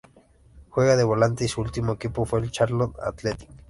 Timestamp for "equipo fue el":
1.93-2.49